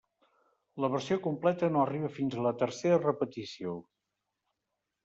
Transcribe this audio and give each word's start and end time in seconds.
La 0.85 0.89
versió 0.93 1.17
completa 1.27 1.69
no 1.75 1.83
arriba 1.83 2.11
fins 2.17 2.39
a 2.41 2.49
la 2.49 2.55
tercera 2.65 2.99
repetició. 3.05 3.79